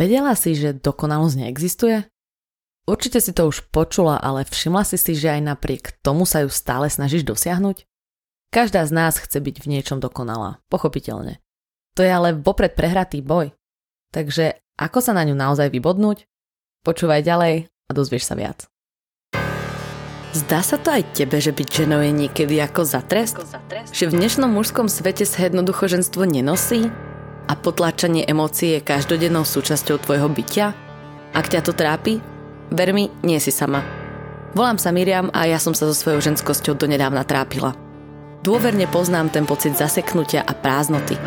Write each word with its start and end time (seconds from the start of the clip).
Vedela 0.00 0.32
si, 0.32 0.56
že 0.56 0.72
dokonalosť 0.72 1.44
neexistuje? 1.44 2.08
Určite 2.88 3.20
si 3.20 3.36
to 3.36 3.52
už 3.52 3.68
počula, 3.68 4.16
ale 4.16 4.48
všimla 4.48 4.88
si 4.88 4.96
si, 4.96 5.12
že 5.12 5.28
aj 5.28 5.44
napriek 5.44 6.00
tomu 6.00 6.24
sa 6.24 6.40
ju 6.40 6.48
stále 6.48 6.88
snažíš 6.88 7.28
dosiahnuť? 7.28 7.84
Každá 8.48 8.88
z 8.88 8.96
nás 8.96 9.20
chce 9.20 9.36
byť 9.44 9.60
v 9.60 9.76
niečom 9.76 10.00
dokonalá, 10.00 10.64
pochopiteľne. 10.72 11.44
To 11.92 12.00
je 12.00 12.08
ale 12.08 12.32
vopred 12.32 12.72
prehratý 12.72 13.20
boj. 13.20 13.52
Takže 14.08 14.64
ako 14.80 15.04
sa 15.04 15.12
na 15.12 15.28
ňu 15.28 15.36
naozaj 15.36 15.68
vybodnúť? 15.68 16.24
Počúvaj 16.80 17.20
ďalej 17.20 17.68
a 17.68 17.90
dozvieš 17.92 18.24
sa 18.24 18.40
viac. 18.40 18.72
Zdá 20.32 20.64
sa 20.64 20.80
to 20.80 20.96
aj 20.96 21.12
tebe, 21.12 21.36
že 21.44 21.52
byť 21.52 21.68
ženou 21.84 22.00
je 22.00 22.12
niekedy 22.16 22.56
ako 22.56 22.88
za 22.88 23.04
trest? 23.04 23.36
Že 23.92 24.16
v 24.16 24.16
dnešnom 24.16 24.48
mužskom 24.48 24.88
svete 24.88 25.28
sa 25.28 25.44
jednoducho 25.44 25.92
ženstvo 25.92 26.24
nenosí? 26.24 26.88
A 27.50 27.58
potláčanie 27.58 28.22
emócií 28.22 28.78
je 28.78 28.86
každodennou 28.86 29.42
súčasťou 29.42 29.98
tvojho 29.98 30.30
bytia? 30.30 30.70
Ak 31.34 31.50
ťa 31.50 31.66
to 31.66 31.74
trápi, 31.74 32.22
Ver 32.70 32.94
mi, 32.94 33.10
nie 33.26 33.42
si 33.42 33.50
sama. 33.50 33.82
Volám 34.54 34.78
sa 34.78 34.94
Miriam 34.94 35.26
a 35.34 35.50
ja 35.50 35.58
som 35.58 35.74
sa 35.74 35.90
so 35.90 35.94
svojou 35.94 36.22
ženskosťou 36.22 36.78
donedávna 36.78 37.26
trápila. 37.26 37.74
Dôverne 38.46 38.86
poznám 38.86 39.28
ten 39.28 39.44
pocit 39.44 39.74
zaseknutia 39.74 40.46
a 40.46 40.54
prázdnoty. 40.54 41.18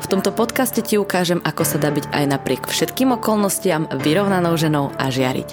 V 0.00 0.06
tomto 0.08 0.32
podcaste 0.32 0.80
ti 0.80 0.96
ukážem, 0.96 1.38
ako 1.44 1.62
sa 1.62 1.76
dá 1.76 1.92
byť 1.92 2.10
aj 2.10 2.24
napriek 2.26 2.62
všetkým 2.64 3.12
okolnostiam 3.12 3.86
vyrovnanou 4.02 4.56
ženou 4.56 4.90
a 4.96 5.12
žiariť. 5.12 5.48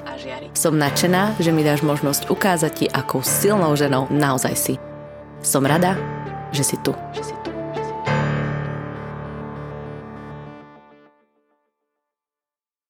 Som 0.55 0.79
nadšená, 0.79 1.37
že 1.37 1.51
mi 1.51 1.61
dáš 1.61 1.83
možnosť 1.83 2.31
ukázať 2.31 2.71
ti, 2.71 2.85
akou 2.87 3.19
silnou 3.19 3.75
ženou 3.75 4.07
naozaj 4.09 4.55
si. 4.55 4.73
Som 5.43 5.67
rada, 5.67 5.99
že 6.55 6.63
si 6.63 6.79
tu. 6.81 6.95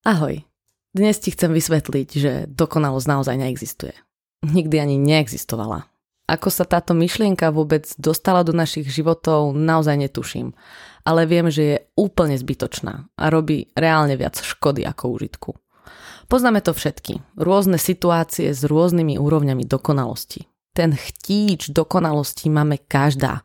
Ahoj, 0.04 0.44
dnes 0.92 1.16
ti 1.24 1.32
chcem 1.32 1.56
vysvetliť, 1.56 2.10
že 2.12 2.32
dokonalosť 2.52 3.08
naozaj 3.08 3.40
neexistuje. 3.40 3.96
Nikdy 4.44 4.76
ani 4.76 5.00
neexistovala. 5.00 5.88
Ako 6.28 6.52
sa 6.52 6.68
táto 6.68 6.92
myšlienka 6.92 7.56
vôbec 7.56 7.88
dostala 7.96 8.44
do 8.44 8.52
našich 8.52 8.84
životov, 8.92 9.56
naozaj 9.56 9.96
netuším. 9.96 10.52
Ale 11.08 11.24
viem, 11.24 11.48
že 11.48 11.64
je 11.64 11.78
úplne 11.96 12.36
zbytočná 12.36 13.16
a 13.16 13.24
robí 13.32 13.72
reálne 13.80 14.20
viac 14.20 14.44
škody 14.44 14.84
ako 14.84 15.16
užitku. 15.16 15.56
Poznáme 16.28 16.60
to 16.60 16.76
všetky. 16.76 17.24
Rôzne 17.40 17.80
situácie 17.80 18.52
s 18.52 18.68
rôznymi 18.68 19.16
úrovňami 19.16 19.64
dokonalosti. 19.64 20.52
Ten 20.76 21.00
chtíč 21.00 21.72
dokonalosti 21.72 22.52
máme 22.52 22.76
každá, 22.92 23.40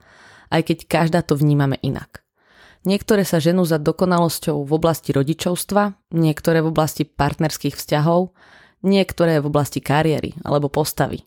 aj 0.51 0.75
keď 0.75 0.79
každá 0.91 1.23
to 1.23 1.39
vnímame 1.39 1.79
inak. 1.86 2.27
Niektoré 2.87 3.27
sa 3.27 3.43
ženú 3.43 3.67
za 3.67 3.83
dokonalosťou 3.83 4.62
v 4.62 4.71
oblasti 4.71 5.11
rodičovstva, 5.11 6.15
niektoré 6.15 6.62
v 6.62 6.71
oblasti 6.71 7.03
partnerských 7.03 7.75
vzťahov, 7.75 8.31
niektoré 8.87 9.43
v 9.43 9.51
oblasti 9.51 9.83
kariéry 9.83 10.39
alebo 10.47 10.70
postavy. 10.70 11.27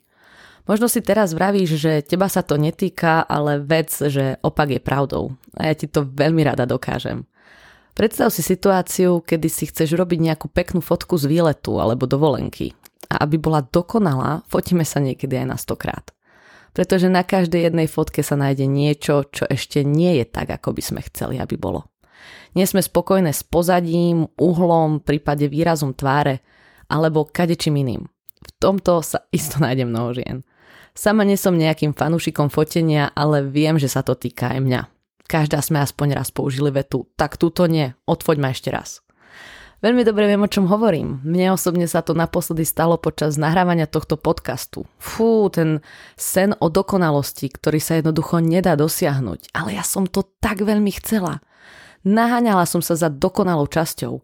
Možno 0.69 0.87
si 0.87 1.03
teraz 1.03 1.35
vravíš, 1.35 1.75
že 1.75 2.05
teba 2.05 2.31
sa 2.31 2.45
to 2.45 2.55
netýka, 2.55 3.25
ale 3.25 3.59
vec, 3.59 3.91
že 3.91 4.39
opak 4.45 4.77
je 4.77 4.81
pravdou. 4.81 5.35
A 5.57 5.67
ja 5.67 5.73
ti 5.75 5.89
to 5.89 6.05
veľmi 6.05 6.45
rada 6.45 6.63
dokážem. 6.69 7.27
Predstav 7.91 8.31
si 8.31 8.39
situáciu, 8.39 9.19
kedy 9.19 9.47
si 9.51 9.67
chceš 9.67 9.97
robiť 9.99 10.31
nejakú 10.31 10.47
peknú 10.47 10.79
fotku 10.79 11.19
z 11.19 11.27
výletu 11.27 11.81
alebo 11.81 12.07
dovolenky. 12.07 12.71
A 13.11 13.27
aby 13.27 13.35
bola 13.35 13.59
dokonalá, 13.59 14.47
fotíme 14.47 14.87
sa 14.87 15.03
niekedy 15.03 15.43
aj 15.43 15.47
na 15.49 15.57
stokrát 15.59 16.15
pretože 16.71 17.11
na 17.11 17.23
každej 17.23 17.71
jednej 17.71 17.87
fotke 17.87 18.23
sa 18.23 18.39
nájde 18.39 18.67
niečo, 18.67 19.27
čo 19.27 19.43
ešte 19.47 19.83
nie 19.83 20.23
je 20.23 20.25
tak, 20.27 20.51
ako 20.51 20.75
by 20.75 20.81
sme 20.81 21.01
chceli, 21.11 21.35
aby 21.37 21.59
bolo. 21.59 21.91
Nie 22.55 22.67
sme 22.67 22.83
spokojné 22.83 23.31
s 23.31 23.43
pozadím, 23.47 24.27
uhlom, 24.35 24.99
prípade 25.03 25.47
výrazom 25.47 25.95
tváre 25.95 26.43
alebo 26.91 27.27
kadečím 27.27 27.79
iným. 27.79 28.03
V 28.41 28.49
tomto 28.59 28.99
sa 28.99 29.23
isto 29.31 29.59
nájde 29.61 29.87
mnoho 29.87 30.11
žien. 30.15 30.37
Sama 30.91 31.23
nie 31.23 31.39
som 31.39 31.55
nejakým 31.55 31.95
fanúšikom 31.95 32.51
fotenia, 32.51 33.15
ale 33.15 33.47
viem, 33.47 33.79
že 33.79 33.87
sa 33.87 34.03
to 34.03 34.11
týka 34.19 34.51
aj 34.51 34.59
mňa. 34.59 34.81
Každá 35.31 35.63
sme 35.63 35.79
aspoň 35.79 36.19
raz 36.19 36.27
použili 36.35 36.67
vetu, 36.75 37.07
tak 37.15 37.39
túto 37.39 37.63
nie, 37.63 37.95
odfoď 38.03 38.37
ma 38.43 38.51
ešte 38.51 38.67
raz. 38.67 38.99
Veľmi 39.81 40.05
dobre 40.05 40.29
viem, 40.29 40.37
o 40.37 40.45
čom 40.45 40.69
hovorím. 40.69 41.25
Mne 41.25 41.57
osobne 41.57 41.89
sa 41.89 42.05
to 42.05 42.13
naposledy 42.13 42.61
stalo 42.69 43.01
počas 43.01 43.41
nahrávania 43.41 43.89
tohto 43.89 44.13
podcastu. 44.13 44.85
Fú, 45.01 45.49
ten 45.49 45.81
sen 46.13 46.53
o 46.61 46.69
dokonalosti, 46.69 47.49
ktorý 47.49 47.81
sa 47.81 47.97
jednoducho 47.97 48.45
nedá 48.45 48.77
dosiahnuť. 48.77 49.49
Ale 49.57 49.73
ja 49.73 49.81
som 49.81 50.05
to 50.05 50.21
tak 50.37 50.61
veľmi 50.61 50.93
chcela. 51.01 51.41
Naháňala 52.05 52.69
som 52.69 52.85
sa 52.85 52.93
za 52.93 53.09
dokonalou 53.09 53.65
časťou. 53.65 54.21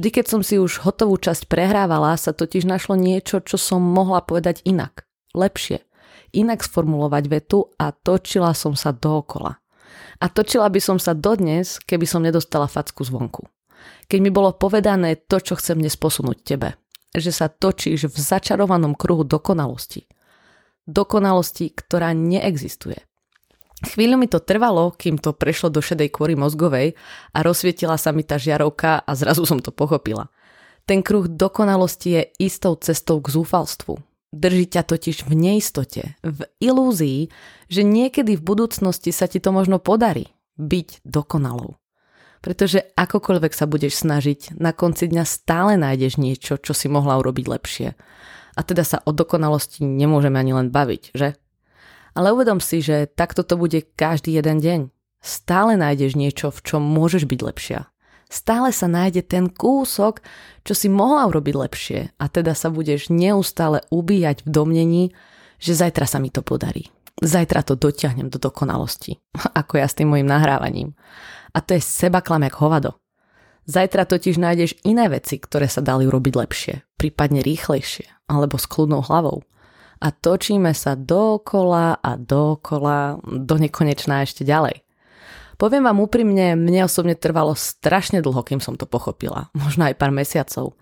Vždy, 0.00 0.08
keď 0.08 0.32
som 0.32 0.40
si 0.40 0.56
už 0.56 0.80
hotovú 0.80 1.20
časť 1.20 1.44
prehrávala, 1.44 2.16
sa 2.16 2.32
totiž 2.32 2.64
našlo 2.64 2.96
niečo, 2.96 3.44
čo 3.44 3.60
som 3.60 3.84
mohla 3.84 4.24
povedať 4.24 4.64
inak. 4.64 5.04
Lepšie. 5.36 5.84
Inak 6.32 6.64
sformulovať 6.64 7.24
vetu 7.28 7.68
a 7.76 7.92
točila 7.92 8.56
som 8.56 8.72
sa 8.72 8.96
dookola. 8.96 9.60
A 10.24 10.32
točila 10.32 10.72
by 10.72 10.80
som 10.80 10.96
sa 10.96 11.12
dodnes, 11.12 11.84
keby 11.84 12.08
som 12.08 12.24
nedostala 12.24 12.64
facku 12.64 13.04
zvonku 13.04 13.44
keď 14.06 14.18
mi 14.22 14.30
bolo 14.30 14.54
povedané 14.54 15.16
to, 15.16 15.42
čo 15.42 15.58
chcem 15.58 15.82
dnes 15.82 15.98
posunúť 15.98 16.38
tebe. 16.42 16.78
Že 17.16 17.30
sa 17.32 17.46
točíš 17.48 18.12
v 18.12 18.16
začarovanom 18.16 18.94
kruhu 18.94 19.24
dokonalosti. 19.24 20.04
Dokonalosti, 20.86 21.72
ktorá 21.74 22.14
neexistuje. 22.14 23.02
Chvíľu 23.84 24.16
mi 24.16 24.24
to 24.24 24.40
trvalo, 24.40 24.96
kým 24.96 25.20
to 25.20 25.36
prešlo 25.36 25.68
do 25.68 25.84
šedej 25.84 26.08
kôry 26.08 26.32
mozgovej 26.32 26.96
a 27.36 27.38
rozsvietila 27.44 28.00
sa 28.00 28.08
mi 28.08 28.24
tá 28.24 28.40
žiarovka 28.40 29.04
a 29.04 29.12
zrazu 29.12 29.44
som 29.44 29.60
to 29.60 29.68
pochopila. 29.68 30.32
Ten 30.88 31.04
kruh 31.04 31.28
dokonalosti 31.28 32.08
je 32.16 32.22
istou 32.40 32.78
cestou 32.80 33.20
k 33.20 33.28
zúfalstvu. 33.34 34.00
Drží 34.32 34.70
ťa 34.72 34.82
totiž 34.86 35.28
v 35.28 35.32
neistote, 35.34 36.16
v 36.24 36.40
ilúzii, 36.62 37.28
že 37.68 37.82
niekedy 37.84 38.38
v 38.38 38.46
budúcnosti 38.46 39.12
sa 39.12 39.28
ti 39.28 39.42
to 39.42 39.52
možno 39.52 39.76
podarí 39.76 40.32
byť 40.56 41.04
dokonalou. 41.04 41.76
Pretože 42.46 42.94
akokoľvek 42.94 43.50
sa 43.58 43.66
budeš 43.66 44.06
snažiť, 44.06 44.54
na 44.54 44.70
konci 44.70 45.10
dňa 45.10 45.26
stále 45.26 45.74
nájdeš 45.74 46.14
niečo, 46.14 46.62
čo 46.62 46.78
si 46.78 46.86
mohla 46.86 47.18
urobiť 47.18 47.42
lepšie. 47.50 47.98
A 48.54 48.60
teda 48.62 48.86
sa 48.86 49.02
o 49.02 49.10
dokonalosti 49.10 49.82
nemôžeme 49.82 50.38
ani 50.38 50.54
len 50.54 50.70
baviť, 50.70 51.10
že? 51.10 51.34
Ale 52.14 52.30
uvedom 52.30 52.62
si, 52.62 52.86
že 52.86 53.10
takto 53.10 53.42
to 53.42 53.58
bude 53.58 53.82
každý 53.98 54.38
jeden 54.38 54.62
deň. 54.62 54.80
Stále 55.18 55.74
nájdeš 55.74 56.14
niečo, 56.14 56.54
v 56.54 56.62
čom 56.62 56.86
môžeš 56.86 57.26
byť 57.26 57.40
lepšia. 57.42 57.90
Stále 58.30 58.70
sa 58.70 58.86
nájde 58.86 59.26
ten 59.26 59.50
kúsok, 59.50 60.22
čo 60.62 60.74
si 60.78 60.86
mohla 60.86 61.26
urobiť 61.26 61.54
lepšie 61.66 62.00
a 62.14 62.24
teda 62.30 62.54
sa 62.54 62.70
budeš 62.70 63.10
neustále 63.10 63.82
ubíjať 63.90 64.46
v 64.46 64.48
domnení, 64.54 65.04
že 65.58 65.74
zajtra 65.74 66.06
sa 66.06 66.22
mi 66.22 66.30
to 66.30 66.46
podarí. 66.46 66.94
Zajtra 67.16 67.64
to 67.64 67.80
dotiahnem 67.80 68.28
do 68.28 68.36
dokonalosti, 68.36 69.16
ako 69.60 69.80
ja 69.80 69.86
s 69.88 69.96
tým 69.96 70.12
mojim 70.12 70.28
nahrávaním. 70.28 70.92
A 71.56 71.64
to 71.64 71.72
je 71.72 71.80
seba 71.80 72.20
klam 72.20 72.44
jak 72.44 72.60
hovado. 72.60 73.00
Zajtra 73.66 74.06
totiž 74.06 74.38
nájdeš 74.38 74.78
iné 74.86 75.10
veci, 75.10 75.42
ktoré 75.42 75.66
sa 75.66 75.82
dali 75.82 76.06
urobiť 76.06 76.34
lepšie, 76.38 76.74
prípadne 76.94 77.42
rýchlejšie, 77.42 78.30
alebo 78.30 78.62
s 78.62 78.70
kľudnou 78.70 79.02
hlavou. 79.02 79.42
A 79.98 80.12
točíme 80.14 80.70
sa 80.70 80.94
dokola 80.94 81.98
a 81.98 82.14
dokola, 82.14 83.18
do 83.26 83.56
nekonečná 83.58 84.22
ešte 84.22 84.46
ďalej. 84.46 84.86
Poviem 85.56 85.88
vám 85.88 86.04
úprimne, 86.04 86.52
mne 86.52 86.84
osobne 86.84 87.16
trvalo 87.16 87.56
strašne 87.56 88.20
dlho, 88.20 88.44
kým 88.44 88.60
som 88.60 88.76
to 88.76 88.84
pochopila. 88.84 89.48
Možno 89.56 89.88
aj 89.88 89.96
pár 89.96 90.12
mesiacov. 90.12 90.76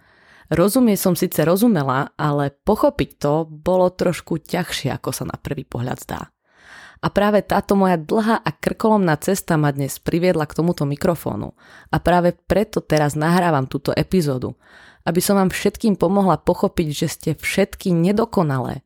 Rozumie 0.53 1.00
som 1.00 1.16
síce 1.16 1.41
rozumela, 1.44 2.12
ale 2.21 2.53
pochopiť 2.53 3.10
to 3.16 3.49
bolo 3.49 3.88
trošku 3.88 4.41
ťažšie, 4.44 4.93
ako 4.93 5.10
sa 5.12 5.25
na 5.25 5.37
prvý 5.41 5.65
pohľad 5.65 5.99
zdá. 6.05 6.21
A 7.05 7.12
práve 7.12 7.44
táto 7.44 7.77
moja 7.77 8.00
dlhá 8.00 8.41
a 8.41 8.49
krkolomná 8.49 9.21
cesta 9.21 9.60
ma 9.60 9.69
dnes 9.69 10.00
priviedla 10.00 10.49
k 10.49 10.56
tomuto 10.56 10.88
mikrofónu. 10.88 11.53
A 11.93 12.00
práve 12.00 12.32
preto 12.32 12.81
teraz 12.81 13.12
nahrávam 13.12 13.69
túto 13.69 13.93
epizódu, 13.93 14.56
aby 15.05 15.20
som 15.20 15.37
vám 15.37 15.52
všetkým 15.52 16.00
pomohla 16.00 16.41
pochopiť, 16.41 16.88
že 16.97 17.08
ste 17.12 17.31
všetky 17.37 17.93
nedokonalé. 17.93 18.81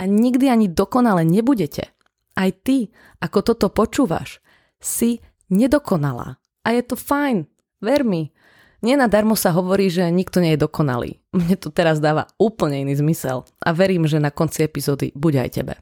A 0.00 0.08
nikdy 0.08 0.48
ani 0.48 0.72
dokonale 0.72 1.20
nebudete. 1.28 1.92
Aj 2.32 2.48
ty, 2.48 2.88
ako 3.20 3.52
toto 3.52 3.68
počúvaš, 3.68 4.40
si 4.80 5.20
nedokonalá. 5.52 6.40
A 6.64 6.72
je 6.72 6.80
to 6.80 6.96
fajn, 6.96 7.44
ver 7.84 8.08
mi. 8.08 8.32
Nenadarmo 8.80 9.36
sa 9.36 9.52
hovorí, 9.52 9.92
že 9.92 10.08
nikto 10.08 10.40
nie 10.40 10.56
je 10.56 10.64
dokonalý. 10.64 11.20
Mne 11.36 11.60
to 11.60 11.68
teraz 11.68 12.00
dáva 12.00 12.32
úplne 12.40 12.80
iný 12.80 12.96
zmysel 12.96 13.44
a 13.60 13.76
verím, 13.76 14.08
že 14.08 14.16
na 14.16 14.32
konci 14.32 14.64
epizódy 14.64 15.12
bude 15.12 15.36
aj 15.36 15.60
tebe. 15.60 15.74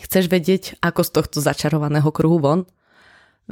Chceš 0.00 0.32
vedieť, 0.32 0.80
ako 0.80 1.04
z 1.04 1.10
tohto 1.12 1.38
začarovaného 1.44 2.08
kruhu 2.08 2.40
von? 2.40 2.60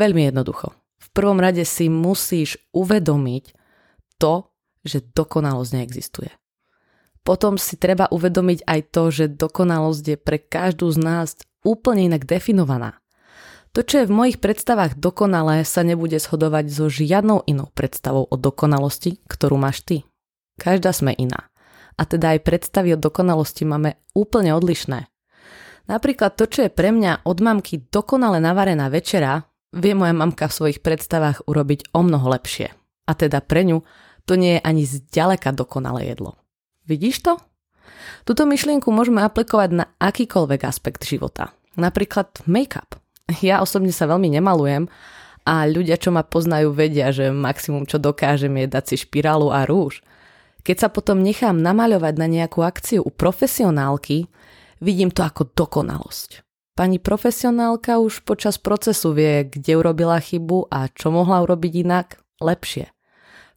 Veľmi 0.01 0.33
jednoducho. 0.33 0.73
V 0.97 1.09
prvom 1.13 1.37
rade 1.37 1.63
si 1.69 1.93
musíš 1.93 2.57
uvedomiť 2.73 3.53
to, 4.17 4.49
že 4.81 5.13
dokonalosť 5.13 5.71
neexistuje. 5.77 6.33
Potom 7.25 7.57
si 7.57 7.77
treba 7.77 8.09
uvedomiť 8.09 8.65
aj 8.65 8.81
to, 8.93 9.03
že 9.09 9.33
dokonalosť 9.33 10.05
je 10.09 10.17
pre 10.21 10.41
každú 10.41 10.89
z 10.93 10.99
nás 11.01 11.29
úplne 11.65 12.09
inak 12.13 12.29
definovaná. 12.29 13.01
To, 13.75 13.83
čo 13.83 14.07
je 14.07 14.07
v 14.07 14.15
mojich 14.15 14.39
predstavách 14.39 14.95
dokonalé, 15.03 15.67
sa 15.67 15.83
nebude 15.83 16.23
shodovať 16.23 16.71
so 16.71 16.87
žiadnou 16.87 17.43
inou 17.51 17.75
predstavou 17.75 18.23
o 18.23 18.37
dokonalosti, 18.39 19.19
ktorú 19.27 19.59
máš 19.59 19.83
ty. 19.83 19.97
Každá 20.63 20.95
sme 20.95 21.11
iná. 21.11 21.51
A 21.99 22.07
teda 22.07 22.39
aj 22.39 22.47
predstavy 22.47 22.95
o 22.95 22.99
dokonalosti 22.99 23.67
máme 23.67 23.99
úplne 24.15 24.55
odlišné. 24.55 25.11
Napríklad 25.91 26.39
to, 26.39 26.47
čo 26.47 26.67
je 26.67 26.71
pre 26.71 26.95
mňa 26.95 27.27
od 27.27 27.39
mamky 27.43 27.91
dokonale 27.91 28.39
navarená 28.39 28.87
večera, 28.87 29.43
vie 29.75 29.93
moja 29.99 30.15
mamka 30.15 30.47
v 30.47 30.57
svojich 30.57 30.79
predstavách 30.79 31.51
urobiť 31.51 31.91
o 31.99 32.07
mnoho 32.07 32.31
lepšie. 32.31 32.71
A 33.11 33.13
teda 33.19 33.43
pre 33.43 33.67
ňu 33.67 33.83
to 34.23 34.39
nie 34.39 34.57
je 34.57 34.65
ani 34.65 34.87
zďaleka 34.87 35.51
dokonalé 35.51 36.15
jedlo. 36.15 36.39
Vidíš 36.87 37.27
to? 37.27 37.43
Tuto 38.23 38.47
myšlienku 38.47 38.89
môžeme 38.95 39.21
aplikovať 39.27 39.71
na 39.75 39.85
akýkoľvek 39.99 40.63
aspekt 40.63 41.03
života. 41.05 41.53
Napríklad 41.75 42.47
make-up. 42.47 43.04
Ja 43.41 43.65
osobne 43.65 43.93
sa 43.93 44.05
veľmi 44.05 44.29
nemalujem 44.37 44.89
a 45.45 45.65
ľudia, 45.65 45.97
čo 45.97 46.13
ma 46.13 46.25
poznajú, 46.25 46.73
vedia, 46.77 47.09
že 47.13 47.33
maximum, 47.33 47.89
čo 47.89 47.97
dokážem, 47.97 48.53
je 48.61 48.67
dať 48.69 48.85
si 48.93 48.97
špirálu 49.05 49.49
a 49.53 49.65
rúž. 49.65 50.05
Keď 50.65 50.77
sa 50.77 50.89
potom 50.89 51.21
nechám 51.21 51.61
namaľovať 51.61 52.15
na 52.17 52.27
nejakú 52.29 52.65
akciu 52.65 53.05
u 53.05 53.13
profesionálky, 53.13 54.29
vidím 54.81 55.13
to 55.13 55.21
ako 55.21 55.49
dokonalosť. 55.53 56.45
Pani 56.75 56.99
profesionálka 56.99 58.03
už 58.03 58.27
počas 58.27 58.59
procesu 58.59 59.15
vie, 59.15 59.47
kde 59.47 59.79
urobila 59.79 60.19
chybu 60.19 60.73
a 60.73 60.91
čo 60.91 61.13
mohla 61.15 61.45
urobiť 61.45 61.73
inak 61.87 62.19
lepšie. 62.43 62.91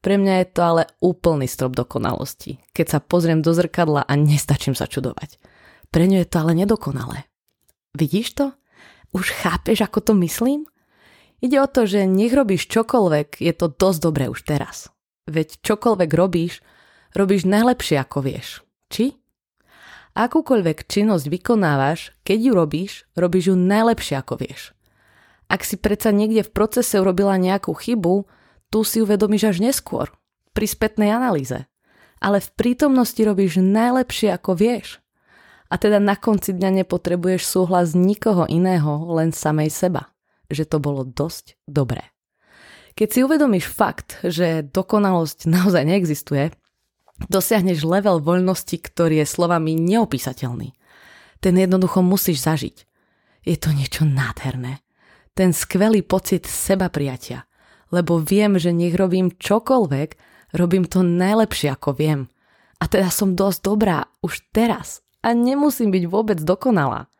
Pre 0.05 0.15
mňa 0.21 0.33
je 0.43 0.47
to 0.53 0.61
ale 0.61 0.83
úplný 1.01 1.49
strop 1.49 1.73
dokonalosti, 1.73 2.61
keď 2.77 2.85
sa 2.87 2.99
pozriem 3.01 3.41
do 3.41 3.49
zrkadla 3.51 4.05
a 4.05 4.13
nestačím 4.13 4.77
sa 4.77 4.85
čudovať. 4.85 5.41
Pre 5.89 6.03
ňu 6.05 6.21
je 6.21 6.27
to 6.29 6.37
ale 6.45 6.53
nedokonalé. 6.53 7.25
Vidíš 7.97 8.37
to? 8.37 8.45
Už 9.15 9.31
chápeš, 9.31 9.83
ako 9.83 9.99
to 10.03 10.13
myslím? 10.23 10.67
Ide 11.37 11.61
o 11.61 11.67
to, 11.69 11.85
že 11.85 12.09
nech 12.09 12.33
robíš 12.33 12.65
čokoľvek, 12.67 13.39
je 13.39 13.53
to 13.53 13.69
dosť 13.69 13.99
dobré 14.01 14.25
už 14.27 14.41
teraz. 14.41 14.89
Veď 15.29 15.61
čokoľvek 15.61 16.09
robíš, 16.17 16.65
robíš 17.13 17.45
najlepšie 17.45 18.01
ako 18.01 18.25
vieš. 18.25 18.65
Či? 18.89 19.15
Akúkoľvek 20.17 20.89
činnosť 20.89 21.29
vykonávaš, 21.29 22.17
keď 22.25 22.39
ju 22.41 22.51
robíš, 22.57 22.91
robíš 23.13 23.53
ju 23.53 23.55
najlepšie 23.55 24.17
ako 24.17 24.41
vieš. 24.41 24.73
Ak 25.45 25.61
si 25.61 25.77
predsa 25.77 26.09
niekde 26.09 26.41
v 26.41 26.51
procese 26.51 26.97
urobila 26.97 27.37
nejakú 27.37 27.71
chybu, 27.71 28.25
tu 28.73 28.81
si 28.81 28.99
uvedomíš 28.99 29.55
až 29.55 29.57
neskôr, 29.61 30.11
pri 30.51 30.65
spätnej 30.65 31.13
analýze. 31.13 31.69
Ale 32.17 32.41
v 32.41 32.49
prítomnosti 32.57 33.21
robíš 33.21 33.61
najlepšie 33.61 34.33
ako 34.33 34.57
vieš. 34.57 34.99
A 35.67 35.75
teda 35.75 35.99
na 35.99 36.15
konci 36.15 36.55
dňa 36.55 36.83
nepotrebuješ 36.83 37.43
súhlas 37.43 37.91
nikoho 37.91 38.47
iného, 38.47 39.03
len 39.11 39.35
samej 39.35 39.67
seba. 39.67 40.11
Že 40.47 40.63
to 40.63 40.77
bolo 40.79 41.03
dosť 41.03 41.59
dobré. 41.67 42.07
Keď 42.97 43.07
si 43.11 43.19
uvedomíš 43.21 43.67
fakt, 43.67 44.23
že 44.23 44.63
dokonalosť 44.63 45.45
naozaj 45.55 45.83
neexistuje, 45.83 46.55
dosiahneš 47.27 47.83
level 47.83 48.23
voľnosti, 48.23 48.77
ktorý 48.79 49.21
je 49.21 49.27
slovami 49.27 49.75
neopísateľný. 49.75 50.73
Ten 51.43 51.53
jednoducho 51.53 52.01
musíš 52.01 52.47
zažiť. 52.47 52.77
Je 53.45 53.55
to 53.59 53.69
niečo 53.75 54.03
nádherné. 54.07 54.81
Ten 55.37 55.53
skvelý 55.53 56.01
pocit 56.01 56.49
seba 56.49 56.89
prijatia. 56.89 57.45
Lebo 57.93 58.19
viem, 58.19 58.59
že 58.59 58.73
nech 58.73 58.97
robím 58.97 59.31
čokoľvek, 59.31 60.09
robím 60.57 60.83
to 60.89 61.05
najlepšie 61.05 61.71
ako 61.71 61.95
viem. 61.95 62.21
A 62.81 62.89
teda 62.89 63.13
som 63.13 63.37
dosť 63.37 63.59
dobrá 63.63 64.05
už 64.25 64.41
teraz 64.51 65.06
a 65.27 65.35
nemusím 65.35 65.91
byť 65.91 66.03
vôbec 66.07 66.39
dokonalá. 66.39 67.11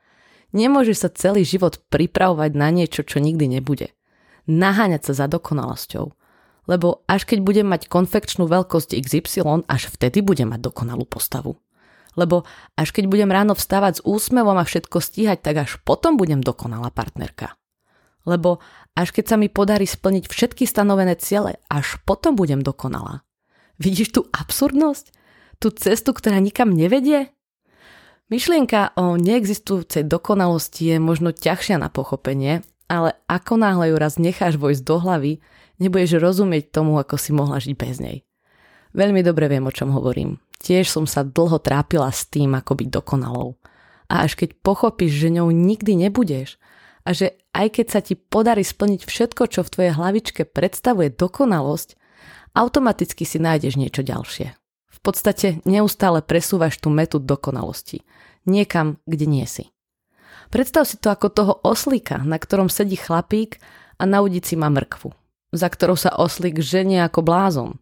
Nemôžeš 0.56 0.98
sa 1.04 1.10
celý 1.12 1.44
život 1.44 1.84
pripravovať 1.92 2.56
na 2.56 2.72
niečo, 2.72 3.04
čo 3.04 3.20
nikdy 3.20 3.60
nebude. 3.60 3.92
Naháňať 4.48 5.12
sa 5.12 5.14
za 5.20 5.26
dokonalosťou. 5.28 6.16
Lebo 6.72 7.04
až 7.12 7.28
keď 7.28 7.44
budem 7.44 7.68
mať 7.68 7.92
konfekčnú 7.92 8.48
veľkosť 8.48 8.96
XY, 8.96 9.68
až 9.68 9.92
vtedy 9.92 10.24
budem 10.24 10.56
mať 10.56 10.72
dokonalú 10.72 11.04
postavu. 11.04 11.60
Lebo 12.16 12.48
až 12.80 12.96
keď 12.96 13.12
budem 13.12 13.28
ráno 13.28 13.60
vstávať 13.60 14.00
s 14.00 14.06
úsmevom 14.08 14.56
a 14.56 14.64
všetko 14.64 15.04
stíhať, 15.04 15.44
tak 15.44 15.68
až 15.68 15.72
potom 15.84 16.16
budem 16.16 16.40
dokonalá 16.40 16.90
partnerka. 16.96 17.60
Lebo 18.24 18.64
až 18.96 19.12
keď 19.12 19.36
sa 19.36 19.38
mi 19.40 19.52
podarí 19.52 19.84
splniť 19.84 20.32
všetky 20.32 20.64
stanovené 20.64 21.20
ciele, 21.20 21.60
až 21.68 22.00
potom 22.08 22.40
budem 22.40 22.64
dokonalá. 22.64 23.24
Vidíš 23.80 24.16
tú 24.16 24.22
absurdnosť? 24.32 25.12
Tú 25.60 25.72
cestu, 25.76 26.12
ktorá 26.12 26.40
nikam 26.40 26.72
nevedie? 26.72 27.37
Myšlienka 28.28 28.92
o 29.00 29.16
neexistujúcej 29.16 30.04
dokonalosti 30.04 30.92
je 30.92 30.98
možno 31.00 31.32
ťažšia 31.32 31.80
na 31.80 31.88
pochopenie, 31.88 32.60
ale 32.92 33.16
ako 33.32 33.56
náhle 33.56 33.88
ju 33.88 33.96
raz 33.96 34.20
necháš 34.20 34.60
vojsť 34.60 34.84
do 34.84 34.96
hlavy, 35.00 35.34
nebudeš 35.80 36.20
rozumieť 36.20 36.76
tomu, 36.76 37.00
ako 37.00 37.16
si 37.16 37.32
mohla 37.32 37.64
žiť 37.64 37.76
bez 37.80 38.04
nej. 38.04 38.28
Veľmi 38.92 39.24
dobre 39.24 39.48
viem, 39.48 39.64
o 39.64 39.72
čom 39.72 39.96
hovorím. 39.96 40.44
Tiež 40.60 40.92
som 40.92 41.08
sa 41.08 41.24
dlho 41.24 41.56
trápila 41.64 42.12
s 42.12 42.28
tým, 42.28 42.52
ako 42.52 42.84
byť 42.84 42.88
dokonalou. 42.92 43.56
A 44.12 44.28
až 44.28 44.36
keď 44.36 44.60
pochopíš, 44.60 45.24
že 45.24 45.32
ňou 45.32 45.48
nikdy 45.48 45.96
nebudeš 45.96 46.60
a 47.08 47.16
že 47.16 47.40
aj 47.56 47.80
keď 47.80 47.86
sa 47.88 48.00
ti 48.04 48.20
podarí 48.20 48.68
splniť 48.68 49.08
všetko, 49.08 49.48
čo 49.48 49.64
v 49.64 49.72
tvojej 49.72 49.94
hlavičke 49.96 50.44
predstavuje 50.52 51.16
dokonalosť, 51.16 51.96
automaticky 52.60 53.24
si 53.24 53.40
nájdeš 53.40 53.80
niečo 53.80 54.04
ďalšie. 54.04 54.52
Podstate 55.08 55.64
neustále 55.64 56.20
presúvaš 56.20 56.84
tú 56.84 56.92
metu 56.92 57.16
dokonalosti. 57.16 58.04
Niekam, 58.44 59.00
kde 59.08 59.24
nie 59.24 59.48
si. 59.48 59.72
Predstav 60.52 60.84
si 60.84 61.00
to 61.00 61.08
ako 61.08 61.28
toho 61.32 61.54
oslíka, 61.64 62.20
na 62.28 62.36
ktorom 62.36 62.68
sedí 62.68 63.00
chlapík 63.00 63.56
a 63.96 64.04
na 64.04 64.20
udici 64.20 64.60
má 64.60 64.68
mrkvu, 64.68 65.16
za 65.56 65.72
ktorou 65.72 65.96
sa 65.96 66.12
oslík 66.12 66.60
ženie 66.60 67.00
ako 67.08 67.24
blázon. 67.24 67.80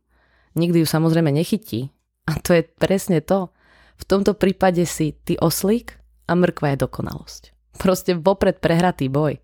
Nikdy 0.54 0.86
ju 0.86 0.88
samozrejme 0.88 1.34
nechytí. 1.34 1.90
A 2.30 2.38
to 2.38 2.54
je 2.54 2.62
presne 2.62 3.26
to. 3.26 3.50
V 3.98 4.06
tomto 4.06 4.38
prípade 4.38 4.86
si 4.86 5.18
ty 5.26 5.34
oslík 5.34 5.98
a 6.30 6.38
mrkva 6.38 6.78
je 6.78 6.86
dokonalosť. 6.86 7.42
Proste 7.82 8.14
vopred 8.14 8.62
prehratý 8.62 9.10
boj. 9.10 9.42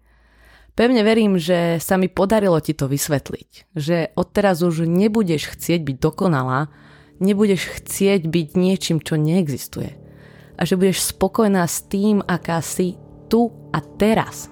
Pevne 0.77 1.01
verím, 1.01 1.41
že 1.41 1.81
sa 1.81 1.97
mi 1.97 2.13
podarilo 2.13 2.61
ti 2.61 2.77
to 2.77 2.85
vysvetliť, 2.85 3.73
že 3.73 4.13
odteraz 4.13 4.61
už 4.61 4.85
nebudeš 4.85 5.57
chcieť 5.57 5.81
byť 5.81 5.97
dokonalá, 5.97 6.69
nebudeš 7.21 7.69
chcieť 7.79 8.25
byť 8.25 8.47
niečím, 8.57 8.97
čo 8.99 9.15
neexistuje. 9.15 9.93
A 10.57 10.65
že 10.65 10.75
budeš 10.75 11.13
spokojná 11.13 11.63
s 11.69 11.85
tým, 11.85 12.25
aká 12.25 12.59
si 12.65 12.97
tu 13.29 13.53
a 13.71 13.79
teraz. 13.79 14.49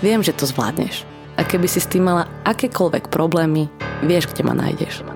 Viem, 0.00 0.22
že 0.22 0.32
to 0.32 0.46
zvládneš. 0.46 1.04
A 1.36 1.44
keby 1.44 1.68
si 1.68 1.82
s 1.82 1.90
tým 1.90 2.08
mala 2.08 2.30
akékoľvek 2.48 3.12
problémy, 3.12 3.68
vieš, 4.06 4.32
kde 4.32 4.42
ma 4.46 4.54
nájdeš. 4.56 5.15